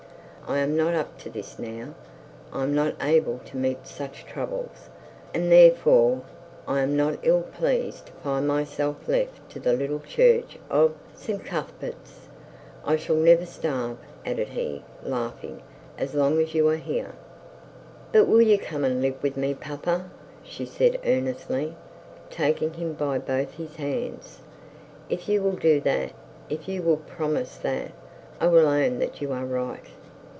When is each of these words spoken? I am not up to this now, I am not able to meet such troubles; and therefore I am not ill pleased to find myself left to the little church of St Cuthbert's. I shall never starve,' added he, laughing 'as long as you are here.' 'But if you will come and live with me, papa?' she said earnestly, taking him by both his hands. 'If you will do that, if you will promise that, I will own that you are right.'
I 0.47 0.57
am 0.57 0.75
not 0.75 0.93
up 0.93 1.17
to 1.19 1.29
this 1.29 1.57
now, 1.59 1.93
I 2.51 2.63
am 2.63 2.75
not 2.75 2.93
able 3.01 3.39
to 3.45 3.55
meet 3.55 3.87
such 3.87 4.25
troubles; 4.25 4.89
and 5.33 5.49
therefore 5.49 6.23
I 6.67 6.81
am 6.81 6.97
not 6.97 7.19
ill 7.23 7.43
pleased 7.57 8.07
to 8.07 8.11
find 8.21 8.49
myself 8.49 9.07
left 9.07 9.49
to 9.51 9.61
the 9.61 9.71
little 9.71 10.01
church 10.01 10.57
of 10.69 10.93
St 11.15 11.45
Cuthbert's. 11.45 12.27
I 12.83 12.97
shall 12.97 13.15
never 13.15 13.45
starve,' 13.45 13.97
added 14.25 14.49
he, 14.49 14.83
laughing 15.03 15.61
'as 15.97 16.15
long 16.15 16.41
as 16.41 16.53
you 16.53 16.67
are 16.67 16.75
here.' 16.75 17.13
'But 18.11 18.23
if 18.23 18.27
you 18.29 18.35
will 18.35 18.57
come 18.65 18.83
and 18.83 19.01
live 19.01 19.23
with 19.23 19.37
me, 19.37 19.53
papa?' 19.53 20.11
she 20.43 20.65
said 20.65 20.99
earnestly, 21.05 21.77
taking 22.29 22.73
him 22.73 22.91
by 22.91 23.19
both 23.19 23.53
his 23.53 23.77
hands. 23.77 24.41
'If 25.07 25.29
you 25.29 25.41
will 25.41 25.55
do 25.55 25.79
that, 25.81 26.11
if 26.49 26.67
you 26.67 26.81
will 26.81 26.97
promise 26.97 27.55
that, 27.59 27.91
I 28.41 28.47
will 28.47 28.67
own 28.67 28.99
that 28.99 29.21
you 29.21 29.31
are 29.31 29.45
right.' 29.45 29.85